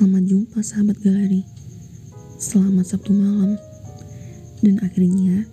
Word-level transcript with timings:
Selamat 0.00 0.24
jumpa 0.32 0.64
sahabat 0.64 0.96
galeri. 1.04 1.44
Selamat 2.40 2.88
Sabtu 2.88 3.12
malam. 3.12 3.60
Dan 4.64 4.80
akhirnya 4.80 5.44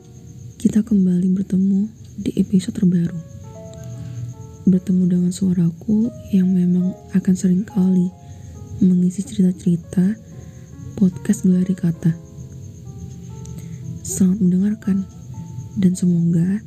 kita 0.56 0.88
kembali 0.88 1.36
bertemu 1.36 1.92
di 2.16 2.32
episode 2.40 2.80
terbaru. 2.80 3.20
Bertemu 4.64 5.04
dengan 5.04 5.36
suaraku 5.36 6.08
yang 6.32 6.48
memang 6.48 6.96
akan 7.12 7.36
sering 7.36 7.68
kali 7.68 8.08
mengisi 8.80 9.20
cerita-cerita 9.20 10.16
podcast 10.96 11.44
galeri 11.44 11.76
kata. 11.76 12.16
Selamat 14.00 14.40
mendengarkan 14.40 15.04
dan 15.76 15.92
semoga 15.92 16.64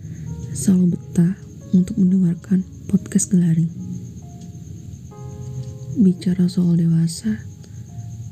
selalu 0.53 1.01
betah 1.01 1.33
untuk 1.73 1.97
mendengarkan 1.97 2.61
podcast 2.93 3.33
galeri. 3.33 3.73
Bicara 5.97 6.45
soal 6.45 6.77
dewasa, 6.77 7.50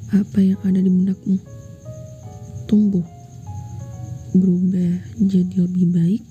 apa 0.08 0.40
yang 0.40 0.56
ada 0.64 0.80
di 0.80 0.88
benakmu? 0.88 1.36
Tumbuh, 2.64 3.04
berubah 4.32 5.04
jadi 5.20 5.68
lebih 5.68 5.86
baik, 5.92 6.22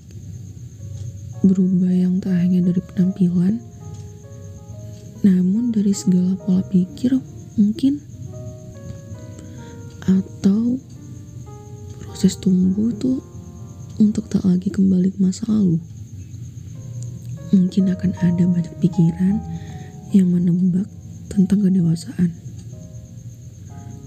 berubah 1.46 1.92
yang 1.94 2.18
tak 2.18 2.34
hanya 2.42 2.58
dari 2.66 2.82
penampilan, 2.82 3.62
namun 5.22 5.70
dari 5.70 5.94
segala 5.94 6.34
pola 6.42 6.62
pikir 6.66 7.14
mungkin, 7.54 8.02
atau 10.10 10.82
proses 12.02 12.34
tumbuh 12.42 12.90
itu 12.90 13.22
untuk 14.02 14.26
tak 14.26 14.42
lagi 14.42 14.74
kembali 14.74 15.14
ke 15.14 15.18
masa 15.22 15.46
lalu. 15.46 15.78
Mungkin 17.54 17.94
akan 17.94 18.10
ada 18.26 18.42
banyak 18.42 18.74
pikiran 18.82 19.38
yang 20.10 20.34
menebak 20.34 20.90
tentang 21.30 21.62
kedewasaan. 21.62 22.47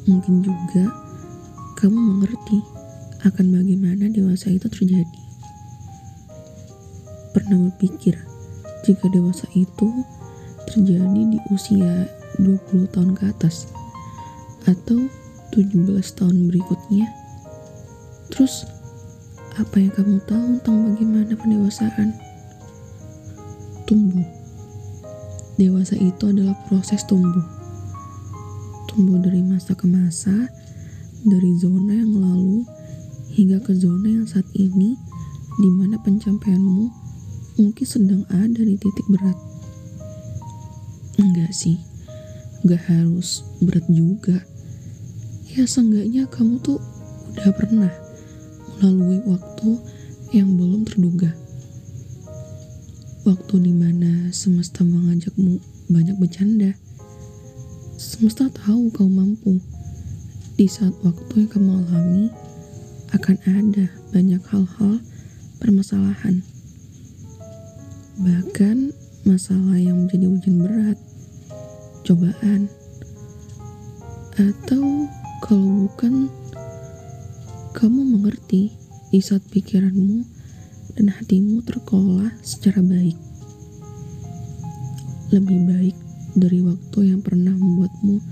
Mungkin 0.09 0.41
juga 0.41 0.89
kamu 1.77 1.97
mengerti 1.97 2.57
akan 3.21 3.53
bagaimana 3.53 4.09
dewasa 4.09 4.49
itu 4.49 4.66
terjadi. 4.66 5.21
Pernah 7.38 7.69
berpikir 7.69 8.17
jika 8.81 9.05
dewasa 9.13 9.45
itu 9.53 9.89
terjadi 10.66 11.21
di 11.30 11.38
usia 11.53 12.09
20 12.41 12.89
tahun 12.89 13.13
ke 13.13 13.30
atas 13.30 13.69
atau 14.66 15.05
17 15.53 16.17
tahun 16.17 16.49
berikutnya? 16.49 17.05
Terus 18.33 18.65
apa 19.59 19.77
yang 19.77 19.93
kamu 19.93 20.17
tahu 20.25 20.43
tentang 20.58 20.77
bagaimana 20.89 21.33
pendewasaan? 21.38 22.09
Tumbuh. 23.86 24.25
Dewasa 25.61 25.93
itu 25.99 26.23
adalah 26.25 26.58
proses 26.65 27.05
tumbuh. 27.05 27.61
Tumbuh 28.92 29.23
dari 29.23 29.39
masa 29.39 29.72
ke 29.72 29.88
masa, 29.88 30.36
dari 31.23 31.56
zona 31.56 31.95
yang 31.95 32.11
lalu 32.11 32.67
hingga 33.31 33.64
ke 33.64 33.72
zona 33.72 34.20
yang 34.20 34.28
saat 34.28 34.44
ini 34.52 35.00
di 35.64 35.70
mana 35.72 35.95
pencapaianmu 36.03 36.92
mungkin 37.56 37.88
sedang 37.88 38.28
ada 38.28 38.59
di 38.59 38.75
titik 38.75 39.08
berat. 39.08 39.39
Enggak 41.23 41.56
sih, 41.56 41.80
enggak 42.67 42.83
harus 42.92 43.48
berat 43.64 43.88
juga. 43.88 44.44
Ya 45.55 45.64
seenggaknya 45.64 46.28
kamu 46.28 46.59
tuh 46.59 46.83
udah 47.31 47.52
pernah 47.55 47.92
melalui 48.83 49.23
waktu 49.23 49.80
yang 50.36 50.59
belum 50.59 50.83
terduga. 50.83 51.31
Waktu 53.23 53.55
di 53.64 53.72
mana 53.72 54.36
semesta 54.36 54.83
mengajakmu 54.83 55.64
banyak 55.88 56.20
bercanda. 56.20 56.76
Semesta 58.02 58.49
tahu 58.49 58.89
kau 58.89 59.05
mampu. 59.05 59.61
Di 60.57 60.66
saat 60.66 60.97
waktu 61.05 61.45
yang 61.45 61.49
kamu 61.53 61.86
alami, 61.86 62.33
akan 63.14 63.37
ada 63.45 63.93
banyak 64.09 64.42
hal-hal 64.42 64.98
permasalahan. 65.61 66.42
Bahkan 68.17 68.89
masalah 69.30 69.77
yang 69.77 70.02
menjadi 70.02 70.33
ujian 70.33 70.65
berat, 70.65 70.98
cobaan, 72.02 72.73
atau 74.33 75.05
kalau 75.45 75.86
bukan 75.86 76.26
kamu 77.77 78.02
mengerti 78.17 78.73
di 79.14 79.21
saat 79.21 79.45
pikiranmu 79.53 80.26
dan 80.97 81.05
hatimu 81.21 81.61
terkelola 81.70 82.33
secara 82.42 82.81
baik. 82.81 83.17
Lebih 85.30 85.59
baik 85.70 86.11
dari 86.36 86.64
waktu 86.64 87.11
yang 87.11 87.19
pernah 87.19 87.52
membuatmu 87.52 88.23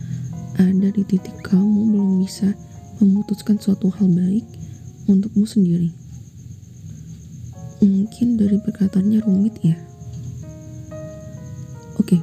ada 0.60 0.88
di 0.92 1.04
titik 1.08 1.40
kamu 1.44 1.96
belum 1.96 2.20
bisa 2.24 2.52
memutuskan 3.00 3.60
suatu 3.60 3.88
hal 3.92 4.08
baik 4.12 4.44
untukmu 5.08 5.48
sendiri. 5.48 5.92
Mungkin 7.80 8.36
dari 8.36 8.60
perkataannya 8.60 9.20
rumit 9.24 9.56
ya. 9.64 9.80
Oke, 11.96 12.20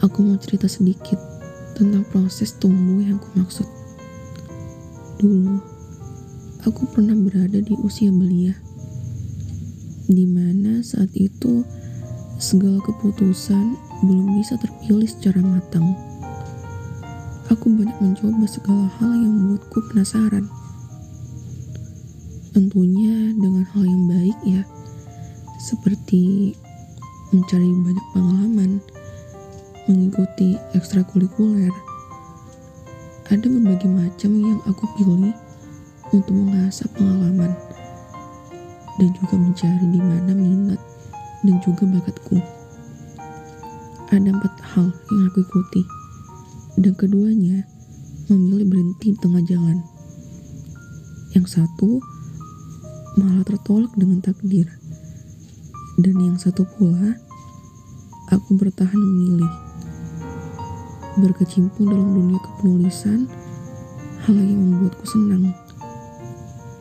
aku 0.00 0.24
mau 0.24 0.36
cerita 0.40 0.64
sedikit 0.68 1.20
tentang 1.76 2.08
proses 2.08 2.56
tumbuh 2.56 3.04
yang 3.04 3.20
aku 3.20 3.28
maksud. 3.36 3.68
Dulu, 5.20 5.60
aku 6.64 6.82
pernah 6.92 7.16
berada 7.16 7.60
di 7.60 7.76
usia 7.84 8.08
belia 8.08 8.56
di 10.06 10.22
mana 10.22 10.80
saat 10.86 11.10
itu 11.18 11.66
segala 12.38 12.78
keputusan 12.84 13.85
belum 14.04 14.36
bisa 14.36 14.60
terpilih 14.60 15.08
secara 15.08 15.40
matang. 15.40 15.96
Aku 17.48 17.70
banyak 17.72 17.96
mencoba 18.02 18.44
segala 18.44 18.90
hal 18.98 19.12
yang 19.14 19.32
membuatku 19.32 19.78
penasaran. 19.88 20.50
Tentunya 22.50 23.32
dengan 23.36 23.64
hal 23.70 23.84
yang 23.86 24.04
baik 24.10 24.38
ya, 24.42 24.62
seperti 25.62 26.52
mencari 27.30 27.70
banyak 27.70 28.06
pengalaman, 28.12 28.70
mengikuti 29.86 30.58
ekstrakurikuler. 30.74 31.70
Ada 33.30 33.46
berbagai 33.46 33.90
macam 33.90 34.30
yang 34.38 34.60
aku 34.66 34.84
pilih 34.98 35.34
untuk 36.14 36.34
mengasah 36.34 36.86
pengalaman 36.94 37.54
dan 38.96 39.08
juga 39.12 39.34
mencari 39.36 39.86
di 39.90 40.00
mana 40.00 40.32
minat 40.32 40.80
dan 41.44 41.56
juga 41.62 41.84
bakatku. 41.86 42.55
Ada 44.06 44.30
empat 44.30 44.54
hal 44.62 44.94
yang 45.10 45.26
aku 45.26 45.42
ikuti, 45.42 45.82
dan 46.78 46.94
keduanya 46.94 47.66
memilih 48.30 48.66
berhenti 48.70 49.12
di 49.14 49.18
tengah 49.18 49.42
jalan. 49.42 49.82
Yang 51.34 51.58
satu 51.58 51.98
malah 53.18 53.42
tertolak 53.42 53.90
dengan 53.98 54.22
takdir, 54.22 54.70
dan 55.98 56.14
yang 56.22 56.38
satu 56.38 56.62
pula 56.78 57.18
aku 58.30 58.54
bertahan 58.54 58.94
memilih 58.94 59.50
berkecimpung 61.16 61.88
dalam 61.88 62.12
dunia 62.12 62.38
kepenulisan 62.44 63.26
hal 64.22 64.36
yang 64.36 64.60
membuatku 64.60 65.06
senang 65.08 65.50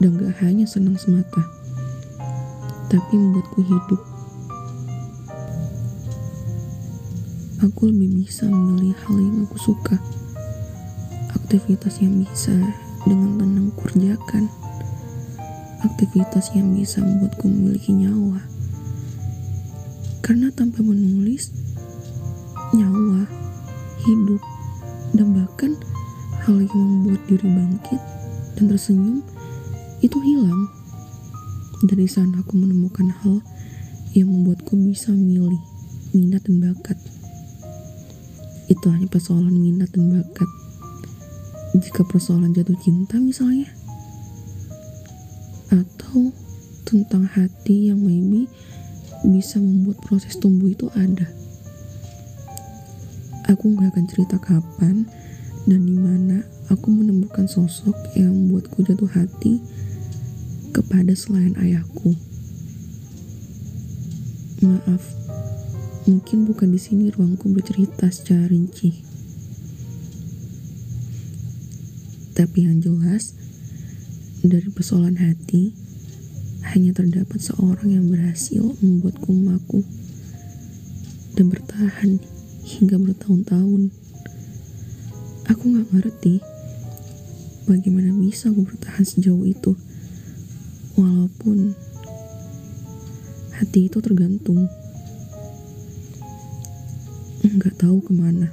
dan 0.04 0.12
gak 0.20 0.36
hanya 0.44 0.68
senang 0.68 1.00
semata 1.00 1.42
tapi 2.92 3.18
membuatku 3.18 3.64
hidup. 3.64 4.15
Aku 7.66 7.90
lebih 7.90 8.22
bisa 8.22 8.46
memilih 8.46 8.94
hal 8.94 9.18
yang 9.18 9.50
aku 9.50 9.58
suka, 9.58 9.98
aktivitas 11.34 11.98
yang 11.98 12.22
bisa 12.22 12.54
dengan 13.10 13.42
tenang 13.42 13.74
kerjakan, 13.74 14.46
aktivitas 15.82 16.54
yang 16.54 16.78
bisa 16.78 17.02
membuatku 17.02 17.50
memiliki 17.50 17.90
nyawa. 17.90 18.38
Karena 20.22 20.54
tanpa 20.54 20.86
menulis, 20.86 21.50
nyawa, 22.70 23.26
hidup, 24.06 24.42
dan 25.18 25.34
bahkan 25.34 25.74
hal 26.46 26.62
yang 26.62 26.78
membuat 26.86 27.26
diri 27.26 27.50
bangkit 27.50 28.02
dan 28.62 28.70
tersenyum 28.70 29.26
itu 30.06 30.22
hilang. 30.22 30.70
Dari 31.82 32.06
sana 32.06 32.46
aku 32.46 32.62
menemukan 32.62 33.10
hal 33.26 33.42
yang 34.14 34.30
membuatku 34.30 34.78
bisa 34.78 35.10
memilih 35.10 35.58
minat 36.14 36.46
dan 36.46 36.62
bakat. 36.62 37.15
Itu 38.66 38.90
hanya 38.90 39.06
persoalan 39.06 39.54
minat 39.54 39.94
dan 39.94 40.10
bakat. 40.10 40.50
Jika 41.76 42.02
persoalan 42.08 42.56
jatuh 42.56 42.78
cinta 42.82 43.20
misalnya. 43.22 43.70
Atau 45.70 46.32
tentang 46.86 47.26
hati 47.26 47.90
yang 47.90 48.00
maybe 48.00 48.48
bisa 49.26 49.58
membuat 49.58 49.98
proses 50.06 50.38
tumbuh 50.38 50.70
itu 50.70 50.86
ada. 50.94 51.26
Aku 53.50 53.78
gak 53.78 53.94
akan 53.94 54.06
cerita 54.10 54.38
kapan 54.42 55.06
dan 55.66 55.82
di 55.86 55.98
mana 55.98 56.46
aku 56.70 56.90
menemukan 56.90 57.46
sosok 57.46 57.94
yang 58.18 58.34
membuatku 58.34 58.82
jatuh 58.86 59.10
hati 59.10 59.62
kepada 60.74 61.14
selain 61.14 61.54
ayahku. 61.58 62.14
Maaf, 64.66 65.04
mungkin 66.06 66.46
bukan 66.46 66.70
di 66.70 66.78
sini 66.78 67.10
ruangku 67.10 67.50
bercerita 67.50 68.06
secara 68.14 68.46
rinci. 68.46 69.02
Tapi 72.38 72.68
yang 72.70 72.78
jelas, 72.78 73.34
dari 74.46 74.70
persoalan 74.70 75.18
hati, 75.18 75.74
hanya 76.74 76.94
terdapat 76.94 77.42
seorang 77.42 77.90
yang 77.90 78.06
berhasil 78.12 78.76
membuatku 78.86 79.32
maku 79.34 79.82
dan 81.34 81.50
bertahan 81.50 82.22
hingga 82.62 83.02
bertahun-tahun. 83.02 83.90
Aku 85.50 85.64
gak 85.74 85.90
ngerti 85.90 86.42
bagaimana 87.66 88.14
bisa 88.14 88.54
aku 88.54 88.66
bertahan 88.66 89.06
sejauh 89.06 89.46
itu. 89.46 89.74
Walaupun 91.00 91.74
hati 93.58 93.90
itu 93.90 93.98
tergantung. 94.04 94.70
Tahu 97.86 98.02
ke 98.02 98.14
mana. 98.18 98.50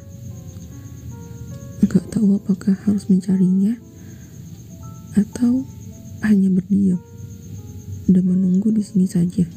Nggak 1.80 2.04
tahu 2.12 2.36
apakah 2.36 2.76
harus 2.84 3.08
mencarinya 3.08 3.80
atau 5.16 5.64
hanya 6.20 6.52
berdiam 6.52 7.00
dan 8.12 8.28
menunggu 8.28 8.68
di 8.76 8.84
sini 8.84 9.08
saja. 9.08 9.48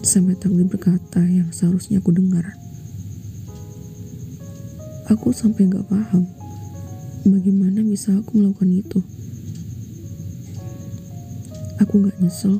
Sampai 0.00 0.40
takdir 0.40 0.64
berkata 0.64 1.20
yang 1.20 1.52
seharusnya 1.52 2.00
aku 2.00 2.16
dengar. 2.16 2.56
Aku 5.12 5.28
sampai 5.36 5.68
gak 5.68 5.84
paham 5.84 6.24
bagaimana 7.28 7.84
bisa 7.84 8.16
aku 8.16 8.40
melakukan 8.40 8.72
itu. 8.72 9.00
Aku 11.76 12.08
gak 12.08 12.16
nyesel, 12.24 12.56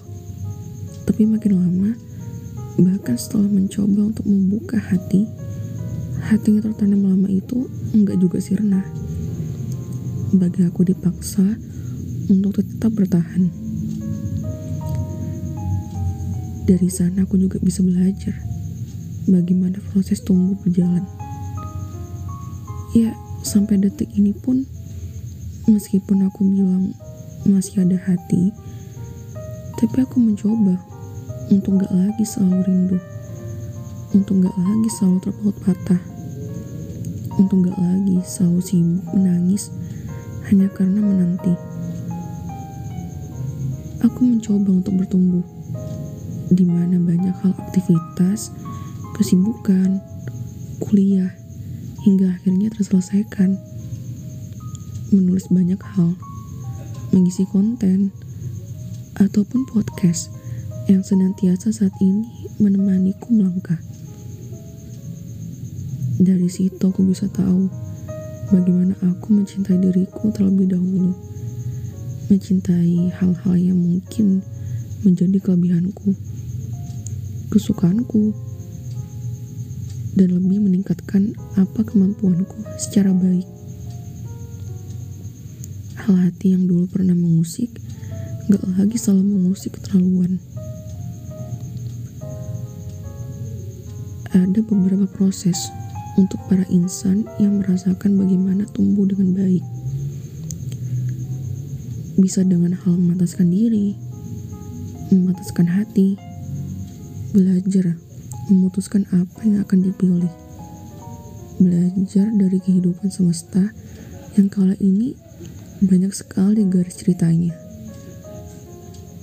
tapi 1.08 1.24
makin 1.24 1.56
lama, 1.56 1.96
bahkan 2.78 3.18
setelah 3.18 3.50
mencoba 3.50 4.14
untuk 4.14 4.26
membuka 4.30 4.78
hati, 4.78 5.26
hati 6.22 6.54
yang 6.54 6.62
tertanam 6.62 7.02
lama 7.10 7.26
itu 7.26 7.66
enggak 7.90 8.22
juga 8.22 8.38
sirna. 8.38 8.86
Bagi 10.30 10.62
aku 10.62 10.86
dipaksa 10.86 11.42
untuk 12.30 12.62
tetap 12.62 12.94
bertahan. 12.94 13.50
Dari 16.68 16.88
sana 16.92 17.24
aku 17.24 17.40
juga 17.40 17.58
bisa 17.58 17.80
belajar 17.82 18.36
bagaimana 19.26 19.82
proses 19.90 20.22
tumbuh 20.22 20.54
berjalan. 20.62 21.02
Ya, 22.94 23.12
sampai 23.42 23.80
detik 23.80 24.12
ini 24.14 24.36
pun, 24.36 24.68
meskipun 25.66 26.28
aku 26.28 26.44
bilang 26.44 26.92
masih 27.48 27.82
ada 27.82 27.96
hati, 27.96 28.52
tapi 29.80 29.96
aku 30.04 30.20
mencoba 30.20 30.87
untuk 31.48 31.80
gak 31.80 31.92
lagi 31.92 32.24
selalu 32.28 32.60
rindu. 32.68 32.98
Untuk 34.12 34.44
gak 34.44 34.56
lagi 34.56 34.88
selalu 34.92 35.18
terpaut 35.24 35.56
patah. 35.64 36.02
Untuk 37.40 37.68
gak 37.68 37.78
lagi 37.80 38.20
selalu 38.24 38.60
sibuk 38.60 39.04
menangis 39.16 39.72
hanya 40.48 40.68
karena 40.76 41.00
menanti. 41.00 41.56
Aku 44.04 44.20
mencoba 44.28 44.70
untuk 44.76 44.94
bertumbuh 45.00 45.44
di 46.48 46.64
mana 46.64 46.96
banyak 46.96 47.36
hal 47.44 47.52
aktivitas, 47.56 48.52
kesibukan, 49.16 50.00
kuliah, 50.80 51.32
hingga 52.04 52.32
akhirnya 52.32 52.72
terselesaikan. 52.72 53.56
Menulis 55.12 55.48
banyak 55.48 55.80
hal, 55.80 56.16
mengisi 57.12 57.48
konten, 57.48 58.12
ataupun 59.16 59.64
podcast 59.68 60.37
yang 60.88 61.04
senantiasa 61.04 61.68
saat 61.68 61.92
ini 62.00 62.48
menemaniku 62.56 63.28
melangkah. 63.28 63.76
Dari 66.16 66.48
situ 66.48 66.80
aku 66.80 67.04
bisa 67.04 67.28
tahu 67.28 67.68
bagaimana 68.48 68.96
aku 69.04 69.36
mencintai 69.36 69.76
diriku 69.84 70.32
terlebih 70.32 70.72
dahulu. 70.72 71.12
Mencintai 72.32 73.12
hal-hal 73.20 73.54
yang 73.60 73.76
mungkin 73.76 74.40
menjadi 75.04 75.36
kelebihanku, 75.44 76.16
kesukaanku, 77.52 78.32
dan 80.16 80.40
lebih 80.40 80.64
meningkatkan 80.64 81.36
apa 81.60 81.84
kemampuanku 81.84 82.64
secara 82.80 83.12
baik. 83.12 83.44
Hal 86.00 86.16
hati 86.16 86.56
yang 86.56 86.64
dulu 86.64 86.88
pernah 86.88 87.12
mengusik, 87.12 87.76
gak 88.48 88.64
lagi 88.80 88.96
selalu 88.96 89.36
mengusik 89.36 89.76
keterlaluan. 89.76 90.40
Ada 94.36 94.60
beberapa 94.60 95.08
proses 95.08 95.72
untuk 96.20 96.36
para 96.52 96.66
insan 96.68 97.24
yang 97.40 97.64
merasakan 97.64 98.20
bagaimana 98.20 98.68
tumbuh 98.76 99.08
dengan 99.08 99.32
baik. 99.32 99.64
Bisa 102.20 102.44
dengan 102.44 102.76
hal 102.76 102.94
memataskan 102.98 103.48
diri, 103.48 103.96
memataskan 105.08 105.64
hati, 105.70 106.20
belajar, 107.32 107.96
memutuskan 108.52 109.08
apa 109.16 109.40
yang 109.48 109.64
akan 109.64 109.80
dipilih. 109.88 110.32
Belajar 111.56 112.28
dari 112.36 112.60
kehidupan 112.60 113.08
semesta 113.08 113.72
yang 114.36 114.52
kala 114.52 114.76
ini 114.82 115.16
banyak 115.80 116.12
sekali 116.12 116.68
garis 116.68 117.00
ceritanya. 117.00 117.54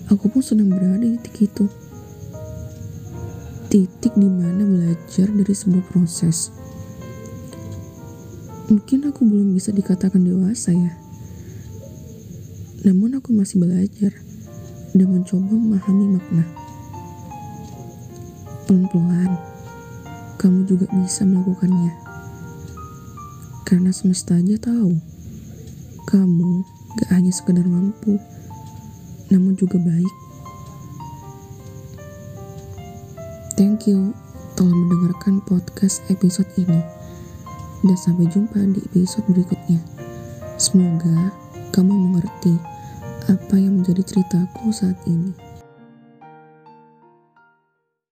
Aku 0.10 0.34
pun 0.34 0.42
sedang 0.42 0.74
berada 0.74 1.04
di 1.04 1.20
titik 1.22 1.52
itu. 1.52 1.85
Titik 3.76 4.16
di 4.16 4.32
mana 4.32 4.64
belajar 4.64 5.28
dari 5.28 5.52
sebuah 5.52 5.84
proses. 5.92 6.48
Mungkin 8.72 9.12
aku 9.12 9.28
belum 9.28 9.52
bisa 9.52 9.76
dikatakan 9.76 10.24
dewasa 10.24 10.72
ya. 10.72 10.96
Namun 12.88 13.20
aku 13.20 13.36
masih 13.36 13.60
belajar 13.60 14.16
dan 14.96 15.08
mencoba 15.12 15.60
memahami 15.60 16.08
makna. 16.08 16.48
Pelan-pelan, 18.64 19.44
kamu 20.40 20.72
juga 20.72 20.88
bisa 20.96 21.28
melakukannya. 21.28 21.92
Karena 23.68 23.92
semesta 23.92 24.40
aja 24.40 24.56
tahu, 24.56 24.96
kamu 26.08 26.64
gak 27.04 27.12
hanya 27.12 27.36
sekedar 27.36 27.68
mampu, 27.68 28.24
namun 29.28 29.60
juga 29.60 29.76
baik. 29.84 30.25
Thank 33.56 33.88
you 33.88 34.12
telah 34.60 34.76
mendengarkan 34.76 35.40
podcast 35.48 36.04
episode 36.12 36.52
ini. 36.60 36.84
Dan 37.88 37.96
sampai 37.96 38.28
jumpa 38.28 38.60
di 38.68 38.84
episode 38.92 39.24
berikutnya. 39.32 39.80
Semoga 40.60 41.32
kamu 41.72 41.96
mengerti 41.96 42.60
apa 43.32 43.56
yang 43.56 43.80
menjadi 43.80 44.04
ceritaku 44.04 44.76
saat 44.76 45.00
ini. 45.08 45.45